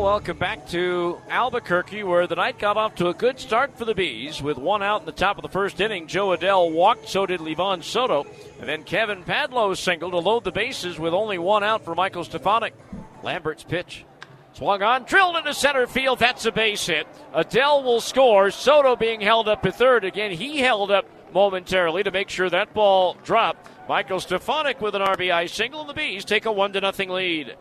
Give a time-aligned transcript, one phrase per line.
[0.00, 3.94] Welcome back to Albuquerque, where the night got off to a good start for the
[3.94, 4.42] Bees.
[4.42, 7.40] With one out in the top of the first inning, Jo Adell walked, so did
[7.40, 8.26] Livan Soto.
[8.58, 12.24] And then Kevin Padlo singled to load the bases with only one out for Michael
[12.24, 12.74] Stefanic.
[13.22, 14.06] Lambert's pitch.
[14.54, 16.18] Swung on, drilled into center field.
[16.18, 17.06] That's a base hit.
[17.34, 18.50] Adell will score.
[18.50, 20.04] Soto being held up to third.
[20.04, 21.04] Again, he held up
[21.34, 23.68] momentarily to make sure that ball dropped.
[23.86, 27.54] Michael Stefanic with an RBI single, and the Bees take a 1 to nothing lead.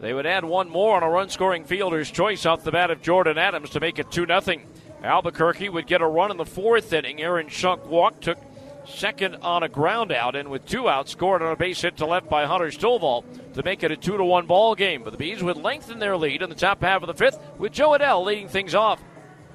[0.00, 3.02] They would add one more on a run scoring fielder's choice off the bat of
[3.02, 4.60] Jordan Adams to make it 2 0.
[5.04, 7.20] Albuquerque would get a run in the fourth inning.
[7.20, 8.38] Aaron Schunk walked, took
[8.86, 12.06] second on a ground out, and with two outs, scored on a base hit to
[12.06, 13.24] left by Hunter Stovall
[13.54, 15.02] to make it a 2 1 ball game.
[15.02, 17.72] But the Bees would lengthen their lead in the top half of the fifth with
[17.72, 19.02] Jo Adell leading things off.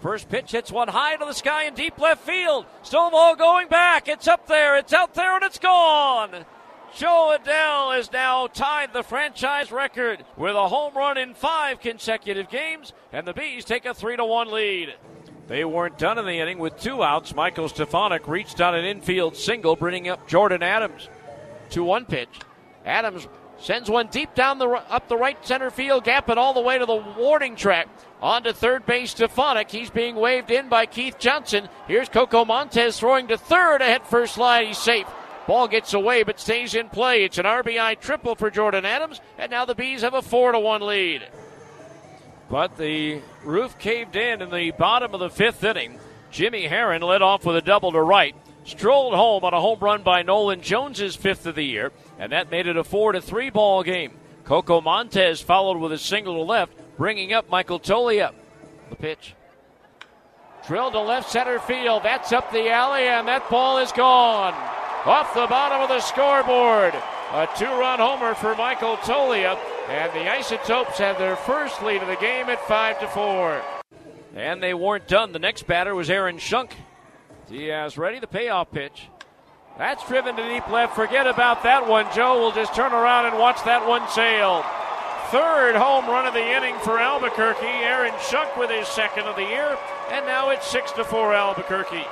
[0.01, 2.67] First pitch hits one high to the sky in deep left field.
[2.83, 4.07] Stovall going back.
[4.07, 4.77] It's up there.
[4.77, 6.45] It's out there, and it's gone.
[6.95, 12.49] Jo Adell has now tied the franchise record with a home run in five consecutive
[12.49, 14.95] games, and the Bees take a 3 1 lead.
[15.47, 17.35] They weren't done in the inning with two outs.
[17.35, 21.09] Michael Stefanic reached on an infield single, bringing up Jordan Adams.
[21.71, 22.39] 2 1 pitch.
[22.85, 23.27] Adams
[23.57, 26.77] sends one deep down the up the right center field gap and all the way
[26.77, 27.89] to the warning track.
[28.21, 29.69] On to third base, Stefanic.
[29.69, 31.67] He's being waved in by Keith Johnson.
[31.89, 33.81] Here's Coco Montes throwing to third.
[33.81, 34.67] A head first slide.
[34.67, 35.07] He's safe.
[35.47, 37.23] Ball gets away but stays in play.
[37.23, 40.59] It's an RBI triple for Jordan Adams, and now the Bees have a 4 to
[40.59, 41.27] 1 lead.
[42.49, 45.99] But the roof caved in in the bottom of the fifth inning.
[46.31, 48.35] Jimmy Herron led off with a double to right,
[48.65, 52.51] strolled home on a home run by Nolan Jones's fifth of the year, and that
[52.51, 54.17] made it a 4 to 3 ball game.
[54.45, 58.31] Coco Montes followed with a single to left, bringing up Michael Toglia.
[58.89, 59.33] The pitch.
[60.67, 62.03] Drilled to left center field.
[62.03, 64.74] That's up the alley, and that ball is gone
[65.05, 66.93] off the bottom of the scoreboard.
[67.31, 72.07] A two run homer for Michael Toglia, and the Isotopes have their first lead of
[72.07, 73.61] the game at 5 to 4.
[74.35, 75.31] And they weren't done.
[75.31, 76.71] The next batter was Aaron Schunk.
[77.47, 79.09] Diaz ready, the payoff pitch.
[79.77, 80.95] That's driven to deep left.
[80.95, 82.07] Forget about that one.
[82.13, 84.63] Jo will just turn around and watch that one sail.
[85.31, 87.65] Third home run of the inning for Albuquerque.
[87.65, 89.77] Aaron Schunk with his second of the year.
[90.11, 92.05] And now it's 6 to 4 Albuquerque.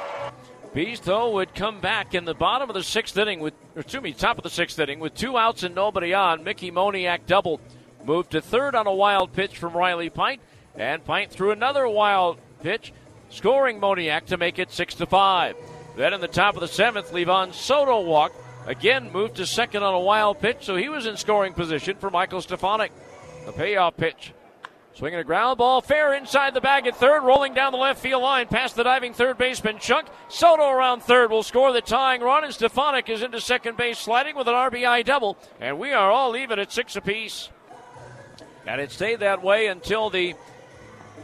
[0.73, 4.11] Bees, though, would come back in the bottom of the sixth inning with, excuse me,
[4.11, 6.43] top of the sixth inning with two outs and nobody on.
[6.43, 7.61] Mickey Moniak doubled,
[8.03, 10.41] moved to third on a wild pitch from Riley Pint,
[10.75, 12.91] and Pint threw another wild pitch,
[13.29, 15.55] scoring Moniak to make it six to five.
[15.95, 18.35] Then in the top of the seventh, Livan Soto walked,
[18.65, 22.09] again moved to second on a wild pitch, so he was in scoring position for
[22.09, 22.91] Michael Stefanic.
[23.45, 24.33] The payoff pitch
[24.95, 28.21] Swinging a ground ball, fair inside the bag at third, rolling down the left field
[28.21, 30.05] line past the diving third baseman Schunk.
[30.29, 34.35] Soto around third will score the tying run, and Stefanic is into second base, sliding
[34.35, 37.49] with an RBI double, and we are all even at six apiece.
[38.67, 40.35] And it stayed that way until the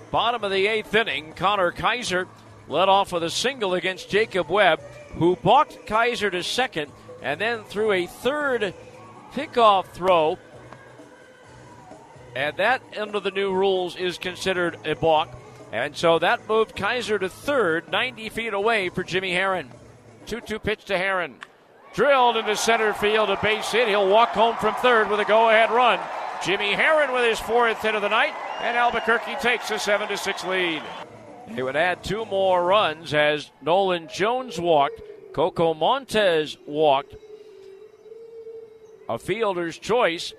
[0.09, 1.33] bottom of the eighth inning.
[1.33, 2.27] Connor Kaiser
[2.67, 4.81] led off with a single against Jacob Webb,
[5.13, 6.91] who balked Kaiser to second,
[7.21, 8.73] and then threw a third
[9.31, 10.39] pickoff throw
[12.39, 15.27] and that, under the new rules, is considered a balk.
[15.73, 19.69] And so that moved Kaiser to third, 90 feet away for Jimmy Herron.
[20.25, 21.35] 2 2 pitch to Herron.
[21.93, 23.89] Drilled into center field, a base hit.
[23.89, 25.99] He'll walk home from third with a go ahead run.
[26.41, 30.43] Jimmy Herron with his fourth hit of the night, and Albuquerque takes a 7 6
[30.45, 30.81] lead.
[31.49, 35.01] They would add two more runs as Nolan Jones walked,
[35.33, 37.15] Coco Montes walked.
[39.09, 40.33] A fielder's choice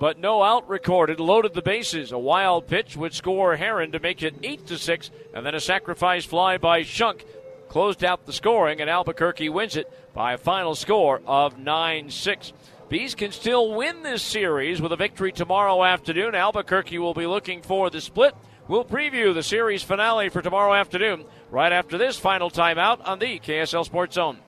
[0.00, 1.20] but no out recorded.
[1.20, 2.10] Loaded the bases.
[2.10, 5.60] A wild pitch would score Herron to make it 8 to 6, and then a
[5.60, 7.22] sacrifice fly by Schunk
[7.68, 12.52] closed out the scoring, and Albuquerque wins it by a final score of 9 6.
[12.88, 16.34] Bees can still win this series with a victory tomorrow afternoon.
[16.34, 18.34] Albuquerque will be looking for the split.
[18.66, 23.38] We'll preview the series finale for tomorrow afternoon right after this final timeout on the
[23.38, 24.40] KSL Sports Zone.